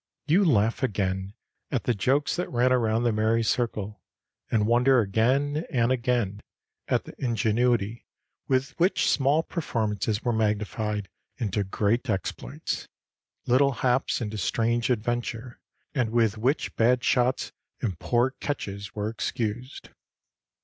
You 0.25 0.43
laugh 0.43 0.81
again 0.81 1.35
at 1.69 1.83
the 1.83 1.93
jokes 1.93 2.35
that 2.35 2.49
ran 2.49 2.73
around 2.73 3.03
that 3.03 3.11
merry 3.13 3.43
circle 3.43 4.01
and 4.49 4.65
wonder 4.65 4.99
again 4.99 5.63
and 5.69 5.91
again 5.91 6.39
at 6.87 7.03
the 7.03 7.13
ingenuity 7.23 8.07
with 8.47 8.71
which 8.79 9.07
small 9.07 9.43
performances 9.43 10.23
were 10.23 10.33
magnified 10.33 11.07
into 11.37 11.63
great 11.63 12.09
exploits, 12.09 12.87
little 13.45 13.71
haps 13.73 14.21
into 14.21 14.39
strange 14.39 14.89
adventure, 14.89 15.59
and 15.93 16.09
with 16.09 16.35
which 16.35 16.75
bad 16.75 17.03
shots 17.03 17.51
and 17.79 17.99
poor 17.99 18.31
catches 18.31 18.95
were 18.95 19.07
excused. 19.07 19.89